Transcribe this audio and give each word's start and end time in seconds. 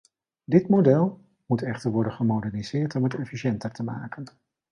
Dit 0.45 0.67
model 0.67 1.19
moet 1.45 1.61
echter 1.61 1.91
worden 1.91 2.11
gemoderniseerd 2.13 2.95
om 2.95 3.03
het 3.03 3.13
efficiënter 3.15 3.71
te 3.71 3.83
maken. 3.83 4.23